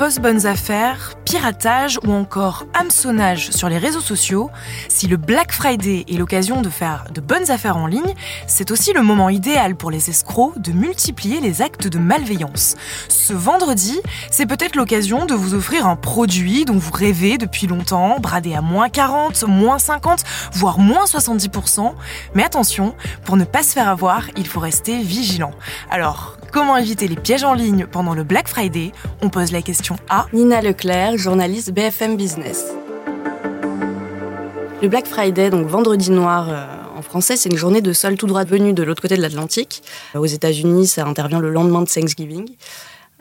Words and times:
fausses 0.00 0.18
bonnes 0.18 0.46
affaires, 0.46 1.12
piratage 1.26 1.98
ou 2.06 2.12
encore 2.14 2.64
hameçonnage 2.72 3.50
sur 3.50 3.68
les 3.68 3.76
réseaux 3.76 4.00
sociaux, 4.00 4.48
si 4.88 5.08
le 5.08 5.18
Black 5.18 5.52
Friday 5.52 6.06
est 6.08 6.16
l'occasion 6.16 6.62
de 6.62 6.70
faire 6.70 7.04
de 7.12 7.20
bonnes 7.20 7.50
affaires 7.50 7.76
en 7.76 7.86
ligne, 7.86 8.14
c'est 8.46 8.70
aussi 8.70 8.94
le 8.94 9.02
moment 9.02 9.28
idéal 9.28 9.76
pour 9.76 9.90
les 9.90 10.08
escrocs 10.08 10.58
de 10.58 10.72
multiplier 10.72 11.40
les 11.40 11.60
actes 11.60 11.86
de 11.86 11.98
malveillance. 11.98 12.76
Ce 13.10 13.34
vendredi, 13.34 14.00
c'est 14.30 14.46
peut-être 14.46 14.74
l'occasion 14.74 15.26
de 15.26 15.34
vous 15.34 15.52
offrir 15.52 15.86
un 15.86 15.96
produit 15.96 16.64
dont 16.64 16.78
vous 16.78 16.92
rêvez 16.92 17.36
depuis 17.36 17.66
longtemps, 17.66 18.18
bradé 18.20 18.54
à 18.54 18.62
moins 18.62 18.88
40, 18.88 19.44
moins 19.48 19.78
50, 19.78 20.24
voire 20.54 20.78
moins 20.78 21.04
70%. 21.04 21.92
Mais 22.34 22.42
attention, 22.42 22.94
pour 23.26 23.36
ne 23.36 23.44
pas 23.44 23.62
se 23.62 23.74
faire 23.74 23.90
avoir, 23.90 24.22
il 24.38 24.46
faut 24.46 24.60
rester 24.60 25.02
vigilant. 25.02 25.52
Alors, 25.90 26.38
comment 26.52 26.78
éviter 26.78 27.06
les 27.06 27.16
pièges 27.16 27.44
en 27.44 27.52
ligne 27.52 27.84
pendant 27.84 28.14
le 28.14 28.24
Black 28.24 28.48
Friday? 28.48 28.92
On 29.20 29.28
pose 29.28 29.52
la 29.52 29.60
question 29.60 29.89
à 30.08 30.26
Nina 30.32 30.60
Leclerc, 30.60 31.16
journaliste 31.16 31.72
BFM 31.72 32.16
Business. 32.16 32.72
Le 34.82 34.88
Black 34.88 35.06
Friday, 35.06 35.50
donc 35.50 35.66
vendredi 35.66 36.10
noir 36.10 36.48
euh, 36.48 36.66
en 36.96 37.02
français, 37.02 37.36
c'est 37.36 37.48
une 37.48 37.56
journée 37.56 37.80
de 37.80 37.92
sol 37.92 38.16
tout 38.16 38.26
droit 38.26 38.44
venue 38.44 38.72
de 38.72 38.82
l'autre 38.82 39.02
côté 39.02 39.16
de 39.16 39.22
l'Atlantique. 39.22 39.82
Aux 40.14 40.26
États-Unis, 40.26 40.86
ça 40.86 41.06
intervient 41.06 41.40
le 41.40 41.50
lendemain 41.50 41.82
de 41.82 41.88
Thanksgiving. 41.88 42.48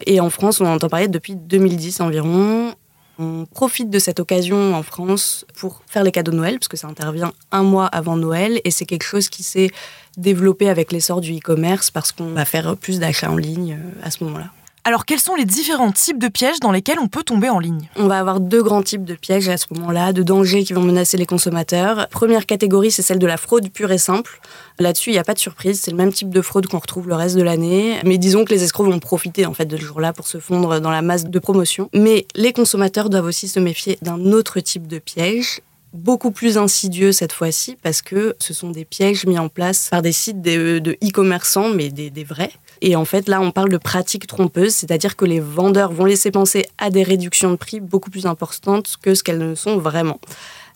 Et 0.06 0.20
en 0.20 0.30
France, 0.30 0.62
on 0.62 0.66
en 0.66 0.76
entend 0.76 0.90
parler 0.90 1.08
depuis 1.08 1.36
2010 1.36 2.02
environ. 2.02 2.74
On 3.18 3.46
profite 3.46 3.90
de 3.90 4.00
cette 4.00 4.20
occasion 4.20 4.76
en 4.76 4.84
France 4.84 5.46
pour 5.58 5.82
faire 5.88 6.04
les 6.04 6.12
cadeaux 6.12 6.32
de 6.32 6.38
Noël, 6.38 6.56
parce 6.60 6.70
que 6.70 6.78
ça 6.78 6.88
intervient 6.88 7.34
un 7.52 7.64
mois 7.64 7.88
avant 7.88 8.16
Noël, 8.16 8.62
et 8.64 8.72
c'est 8.72 8.86
quelque 8.86 9.04
chose 9.04 9.28
qui 9.28 9.44
s'est 9.44 9.72
développé 10.18 10.70
avec 10.70 10.92
l'essor 10.92 11.20
du 11.20 11.36
e-commerce, 11.36 11.92
parce 11.92 12.12
qu'on 12.12 12.32
va 12.32 12.46
faire 12.46 12.78
plus 12.78 13.00
d'achats 13.00 13.32
en 13.32 13.38
ligne 13.38 13.78
euh, 13.80 14.06
à 14.06 14.12
ce 14.12 14.24
moment-là. 14.24 14.52
Alors 14.90 15.06
quels 15.06 15.20
sont 15.20 15.36
les 15.36 15.46
différents 15.46 15.92
types 15.92 16.18
de 16.18 16.30
pièges 16.30 16.60
dans 16.62 16.72
lesquels 16.72 16.98
on 17.00 17.08
peut 17.08 17.22
tomber 17.22 17.48
en 17.48 17.60
ligne 17.60 17.88
On 17.96 18.08
va 18.08 18.18
avoir 18.18 18.40
deux 18.40 18.64
grands 18.64 18.82
types 18.82 19.04
de 19.04 19.14
pièges 19.14 19.48
à 19.48 19.56
ce 19.56 19.68
moment-là, 19.76 20.14
de 20.14 20.24
dangers 20.24 20.64
qui 20.64 20.74
vont 20.74 20.82
menacer 20.82 21.16
les 21.16 21.28
consommateurs. 21.28 22.08
Première 22.10 22.48
catégorie, 22.48 22.90
c'est 22.90 23.04
celle 23.04 23.20
de 23.20 23.28
la 23.28 23.38
fraude 23.38 23.70
pure 23.70 23.92
et 23.92 24.00
simple. 24.00 24.42
Là-dessus, 24.80 25.12
il 25.12 25.14
n'y 25.14 25.20
a 25.20 25.24
pas 25.24 25.36
de 25.36 25.40
surprise, 25.40 25.80
c'est 25.80 25.92
le 25.92 25.98
même 25.98 26.12
type 26.12 26.32
de 26.32 26.42
fraude 26.42 26.66
qu'on 26.66 26.80
retrouve 26.80 27.08
le 27.08 27.14
reste 27.14 27.36
de 27.36 27.44
l'année. 27.44 27.98
Mais 28.04 28.18
disons 28.18 28.46
que 28.46 28.50
les 28.52 28.64
escrocs 28.64 28.88
vont 28.88 28.98
profiter 28.98 29.46
en 29.46 29.54
fait 29.54 29.68
de 29.68 29.78
ce 29.78 29.84
jour-là 29.84 30.12
pour 30.12 30.26
se 30.26 30.40
fondre 30.40 30.80
dans 30.80 30.90
la 30.90 31.04
masse 31.04 31.26
de 31.26 31.38
promotion. 31.38 31.92
Mais 31.94 32.26
les 32.34 32.52
consommateurs 32.52 33.12
doivent 33.12 33.26
aussi 33.26 33.48
se 33.48 33.60
méfier 33.60 34.00
d'un 34.02 34.32
autre 34.32 34.60
type 34.60 34.88
de 34.88 34.98
piège 34.98 35.62
beaucoup 35.94 36.32
plus 36.32 36.58
insidieux 36.58 37.12
cette 37.12 37.32
fois-ci 37.32 37.78
parce 37.82 38.02
que 38.02 38.36
ce 38.40 38.54
sont 38.54 38.70
des 38.70 38.86
pièges 38.86 39.26
mis 39.26 39.40
en 39.40 39.50
place 39.50 39.90
par 39.90 40.02
des 40.02 40.12
sites 40.12 40.42
de 40.42 40.98
e-commerçants, 41.04 41.70
mais 41.70 41.90
des, 41.90 42.10
des, 42.10 42.24
vrais. 42.24 42.52
Et 42.82 42.96
en 42.96 43.06
fait, 43.06 43.28
là, 43.28 43.42
on 43.42 43.52
parle 43.52 43.70
de 43.70 43.78
pratiques 43.78 44.28
trompeuses, 44.28 44.74
c'est-à-dire 44.74 45.16
que 45.16 45.26
les 45.26 45.40
vendeurs 45.40 45.92
vont 45.92 46.06
laisser 46.06 46.32
penser 46.32 46.66
à 46.78 46.90
des 46.90 47.04
réductions 47.04 47.52
de 47.52 47.56
prix 47.56 47.80
beaucoup 47.80 48.10
plus 48.10 48.26
importantes 48.26 48.96
que 49.02 49.16
ce 49.16 49.24
qu'elles 49.24 49.40
ne 49.40 49.56
sont 49.56 49.78
vraiment. 49.78 50.20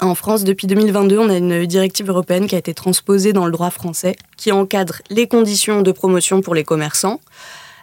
En 0.02 0.16
France, 0.16 0.44
depuis 0.44 0.68
2022, 0.68 1.18
on 1.18 1.30
a 1.30 1.38
une 1.38 1.66
directive 1.66 2.10
européenne 2.10 2.48
qui 2.48 2.56
a 2.56 2.58
été 2.58 2.74
transposée 2.74 3.32
dans 3.32 3.46
le 3.46 3.52
droit 3.52 3.70
français 3.70 4.16
qui 4.36 4.52
encadre 4.52 4.96
les 5.10 5.28
conditions 5.28 5.82
de 5.82 5.92
promotion 5.92 6.42
pour 6.42 6.56
les 6.56 6.64
commerçants. 6.64 7.22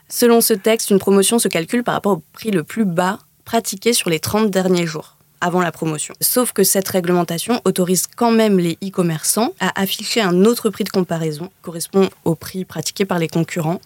Selon 0.09 0.41
ce 0.41 0.53
texte, 0.53 0.91
une 0.91 0.99
promotion 0.99 1.39
se 1.39 1.49
calcule 1.49 1.85
par 1.85 1.95
rapport 1.95 2.13
au 2.13 2.23
prix 2.33 2.51
le 2.51 2.65
plus 2.65 2.85
bas 2.85 3.21
pratiqué 3.45 3.93
sur 3.93 4.11
les 4.11 4.21
30 4.21 4.51
derniers 4.51 4.87
jours 4.87 5.20
avant 5.41 5.61
la 5.61 5.73
promotion. 5.73 6.15
Sauf 6.21 6.53
que 6.53 6.65
cette 6.65 6.89
réglementation 6.89 7.61
autorise 7.65 8.07
quand 8.15 8.31
même 8.31 8.59
les 8.59 8.79
e-commerçants 8.85 9.55
à 9.61 9.81
afficher 9.81 10.21
un 10.21 10.45
autre 10.45 10.71
prix 10.71 10.85
de 10.85 10.91
comparaison 10.91 11.47
qui 11.47 11.63
correspond 11.63 12.09
au 12.25 12.35
prix 12.35 12.65
pratiqué 12.65 13.05
par 13.05 13.19
les 13.19 13.29
concurrents. 13.29 13.81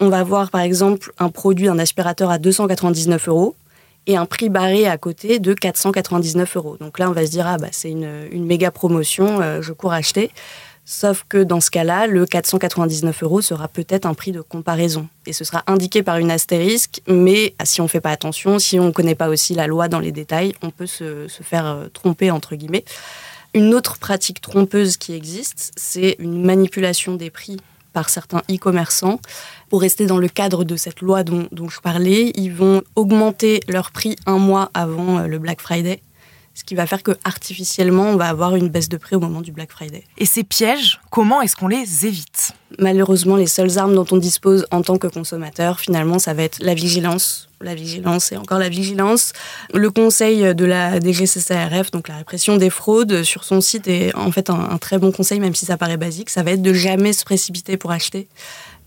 On 0.00 0.08
va 0.08 0.22
voir 0.22 0.50
par 0.50 0.62
exemple 0.62 1.12
un 1.18 1.28
produit, 1.28 1.68
un 1.68 1.78
aspirateur 1.78 2.30
à 2.30 2.38
299 2.38 3.28
euros 3.28 3.54
et 4.06 4.16
un 4.16 4.26
prix 4.26 4.48
barré 4.48 4.86
à 4.86 4.98
côté 4.98 5.38
de 5.38 5.54
499 5.54 6.56
euros. 6.56 6.76
Donc 6.78 6.98
là, 6.98 7.08
on 7.08 7.12
va 7.12 7.24
se 7.26 7.30
dire, 7.30 7.46
ah 7.46 7.56
bah 7.56 7.68
c'est 7.70 7.90
une, 7.90 8.28
une 8.30 8.44
méga 8.44 8.70
promotion, 8.70 9.40
euh, 9.40 9.62
je 9.62 9.72
cours 9.72 9.92
acheter. 9.92 10.30
Sauf 10.86 11.24
que 11.28 11.42
dans 11.42 11.60
ce 11.60 11.70
cas-là, 11.70 12.06
le 12.06 12.26
499 12.26 13.22
euros 13.22 13.40
sera 13.40 13.68
peut-être 13.68 14.04
un 14.04 14.12
prix 14.12 14.32
de 14.32 14.42
comparaison. 14.42 15.08
Et 15.26 15.32
ce 15.32 15.42
sera 15.42 15.62
indiqué 15.66 16.02
par 16.02 16.18
une 16.18 16.30
astérisque, 16.30 17.00
mais 17.06 17.54
si 17.64 17.80
on 17.80 17.84
ne 17.84 17.88
fait 17.88 18.02
pas 18.02 18.10
attention, 18.10 18.58
si 18.58 18.78
on 18.78 18.86
ne 18.86 18.90
connaît 18.90 19.14
pas 19.14 19.28
aussi 19.28 19.54
la 19.54 19.66
loi 19.66 19.88
dans 19.88 20.00
les 20.00 20.12
détails, 20.12 20.54
on 20.62 20.70
peut 20.70 20.86
se, 20.86 21.26
se 21.26 21.42
faire 21.42 21.66
euh, 21.66 21.88
tromper, 21.92 22.30
entre 22.30 22.54
guillemets. 22.54 22.84
Une 23.54 23.72
autre 23.72 23.98
pratique 23.98 24.42
trompeuse 24.42 24.98
qui 24.98 25.14
existe, 25.14 25.72
c'est 25.76 26.16
une 26.18 26.44
manipulation 26.44 27.14
des 27.14 27.30
prix 27.30 27.56
par 27.94 28.10
certains 28.10 28.42
e-commerçants. 28.50 29.20
Pour 29.70 29.80
rester 29.80 30.04
dans 30.04 30.18
le 30.18 30.28
cadre 30.28 30.64
de 30.64 30.76
cette 30.76 31.00
loi 31.00 31.22
dont, 31.24 31.48
dont 31.50 31.70
je 31.70 31.80
parlais, 31.80 32.32
ils 32.34 32.52
vont 32.52 32.82
augmenter 32.94 33.60
leur 33.68 33.90
prix 33.90 34.16
un 34.26 34.38
mois 34.38 34.70
avant 34.74 35.20
euh, 35.20 35.26
le 35.28 35.38
Black 35.38 35.62
Friday 35.62 36.02
ce 36.54 36.64
qui 36.64 36.74
va 36.74 36.86
faire 36.86 37.02
que 37.02 37.12
artificiellement 37.24 38.04
on 38.04 38.16
va 38.16 38.28
avoir 38.28 38.56
une 38.56 38.68
baisse 38.68 38.88
de 38.88 38.96
prix 38.96 39.16
au 39.16 39.20
moment 39.20 39.40
du 39.40 39.52
Black 39.52 39.70
Friday. 39.72 40.04
Et 40.18 40.26
ces 40.26 40.44
pièges, 40.44 41.00
comment 41.10 41.42
est-ce 41.42 41.56
qu'on 41.56 41.68
les 41.68 42.06
évite? 42.06 42.52
Malheureusement, 42.78 43.36
les 43.36 43.46
seules 43.46 43.78
armes 43.78 43.94
dont 43.94 44.06
on 44.10 44.16
dispose 44.16 44.66
en 44.70 44.82
tant 44.82 44.96
que 44.96 45.06
consommateur, 45.06 45.78
finalement, 45.78 46.18
ça 46.18 46.34
va 46.34 46.42
être 46.42 46.58
la 46.60 46.74
vigilance. 46.74 47.48
La 47.60 47.74
vigilance 47.74 48.32
et 48.32 48.36
encore 48.36 48.58
la 48.58 48.68
vigilance. 48.68 49.32
Le 49.72 49.90
conseil 49.90 50.54
de 50.54 50.64
la 50.64 51.00
DGCCRF, 51.00 51.92
donc 51.92 52.08
la 52.08 52.16
répression 52.16 52.56
des 52.56 52.70
fraudes, 52.70 53.22
sur 53.22 53.44
son 53.44 53.60
site 53.60 53.86
est 53.86 54.14
en 54.16 54.30
fait 54.32 54.50
un, 54.50 54.70
un 54.70 54.78
très 54.78 54.98
bon 54.98 55.12
conseil, 55.12 55.40
même 55.40 55.54
si 55.54 55.66
ça 55.66 55.76
paraît 55.76 55.96
basique. 55.96 56.30
Ça 56.30 56.42
va 56.42 56.50
être 56.50 56.62
de 56.62 56.72
jamais 56.72 57.12
se 57.12 57.24
précipiter 57.24 57.76
pour 57.76 57.92
acheter 57.92 58.28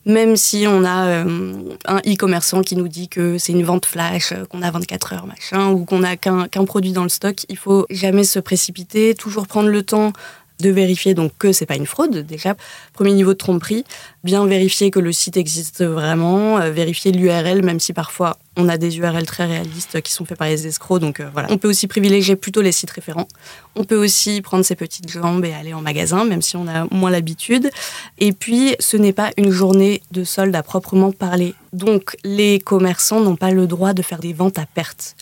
même 0.08 0.38
si 0.38 0.66
on 0.68 0.86
a 0.86 1.08
euh, 1.08 1.54
un 1.86 1.98
e-commerçant 1.98 2.62
qui 2.62 2.78
nous 2.78 2.88
dit 2.88 3.10
que 3.10 3.38
c'est 3.38 3.52
une 3.52 3.64
vente 3.64 3.86
flash, 3.86 4.32
euh, 4.32 4.46
qu'on 4.46 4.62
a 4.62 4.72
24 4.72 5.14
heures, 5.14 5.28
machin, 5.28 5.70
ou 5.72 5.84
qu'on 5.84 6.00
n'a 6.00 6.16
qu'un 6.16 6.48
produit 6.66 6.94
dans 6.94 7.04
le 7.04 7.10
stock, 7.10 7.46
il 7.50 7.58
faut 7.58 7.86
jamais 7.90 8.24
se 8.24 8.40
précipiter, 8.40 9.14
toujours 9.16 9.48
prendre 9.48 9.68
le 9.68 9.84
temps 9.84 10.14
de 10.60 10.70
vérifier 10.70 11.14
donc 11.14 11.32
que 11.38 11.52
c'est 11.52 11.66
pas 11.66 11.76
une 11.76 11.86
fraude 11.86 12.26
déjà 12.26 12.56
premier 12.94 13.14
niveau 13.14 13.34
de 13.34 13.38
tromperie 13.38 13.86
bien 14.24 14.46
vérifier 14.46 14.92
que 14.92 15.00
le 15.00 15.12
site 15.12 15.38
existe 15.38 15.84
vraiment 15.84 16.60
euh, 16.60 16.72
vérifier 16.72 17.12
l'URL 17.12 17.64
même 17.64 17.80
si 17.80 17.94
parfois 17.94 18.38
on 18.58 18.68
a 18.68 18.78
des 18.78 18.98
URL 18.98 19.26
très 19.26 19.46
réalistes 19.46 20.02
qui 20.02 20.12
sont 20.12 20.26
faits 20.26 20.38
par 20.38 20.48
les 20.48 20.68
escrocs 20.68 21.00
donc 21.00 21.20
euh, 21.20 21.30
voilà. 21.32 21.48
On 21.52 21.58
peut 21.58 21.70
aussi 21.70 21.88
privilégier 21.88 22.36
plutôt 22.36 22.62
les 22.62 22.72
sites 22.72 22.92
référents. 22.92 23.28
On 23.76 23.84
peut 23.84 23.96
aussi 23.96 24.42
prendre 24.42 24.66
ses 24.66 24.76
petites 24.76 25.10
jambes 25.10 25.46
et 25.46 25.54
aller 25.54 25.74
en 25.74 25.82
magasin 25.82 26.26
même 26.26 26.42
si 26.42 26.58
on 26.58 26.68
a 26.68 26.88
moins 26.92 27.12
l'habitude. 27.12 27.70
Et 28.18 28.34
puis 28.34 28.76
ce 28.80 28.98
n'est 28.98 29.14
pas 29.14 29.32
une 29.38 29.52
journée 29.52 30.02
de 30.12 30.24
solde 30.24 30.56
à 30.56 30.64
proprement 30.64 31.12
parler. 31.12 31.54
Donc 31.72 32.18
les 32.24 32.60
commerçants 32.60 33.22
n'ont 33.22 33.36
pas 33.36 33.52
le 33.52 33.68
droit 33.68 33.94
de 33.94 34.02
faire 34.02 34.20
des 34.20 34.34
ventes 34.34 34.58
à 34.58 34.66
perte. 34.66 35.16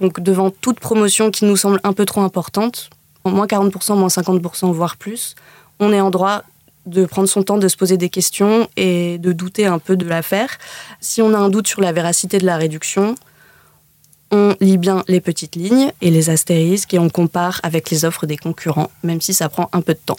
Donc 0.00 0.20
devant 0.20 0.50
toute 0.50 0.80
promotion 0.80 1.30
qui 1.30 1.44
nous 1.44 1.56
semble 1.56 1.80
un 1.84 1.92
peu 1.92 2.04
trop 2.04 2.22
importante 2.22 2.90
moins 3.30 3.46
40%, 3.46 3.96
moins 3.96 4.08
50%, 4.08 4.72
voire 4.72 4.96
plus, 4.96 5.34
on 5.80 5.92
est 5.92 6.00
en 6.00 6.10
droit 6.10 6.42
de 6.86 7.04
prendre 7.04 7.28
son 7.28 7.42
temps 7.42 7.58
de 7.58 7.68
se 7.68 7.76
poser 7.76 7.96
des 7.96 8.08
questions 8.08 8.68
et 8.76 9.18
de 9.18 9.32
douter 9.32 9.66
un 9.66 9.78
peu 9.78 9.96
de 9.96 10.04
l'affaire. 10.04 10.58
Si 11.00 11.22
on 11.22 11.32
a 11.32 11.38
un 11.38 11.48
doute 11.48 11.68
sur 11.68 11.80
la 11.80 11.92
véracité 11.92 12.38
de 12.38 12.46
la 12.46 12.56
réduction, 12.56 13.14
on 14.32 14.56
lit 14.60 14.78
bien 14.78 15.04
les 15.08 15.20
petites 15.20 15.56
lignes 15.56 15.92
et 16.00 16.10
les 16.10 16.30
astérisques 16.30 16.94
et 16.94 16.98
on 16.98 17.10
compare 17.10 17.60
avec 17.62 17.90
les 17.90 18.04
offres 18.04 18.26
des 18.26 18.36
concurrents, 18.36 18.90
même 19.02 19.20
si 19.20 19.34
ça 19.34 19.48
prend 19.48 19.68
un 19.72 19.82
peu 19.82 19.94
de 19.94 20.00
temps. 20.04 20.18